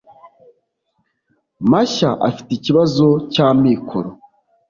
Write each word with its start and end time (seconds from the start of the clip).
mashya 1.71 2.09
afite 2.27 2.51
ikibazo 2.57 3.07
cy’amikoro 3.33 4.09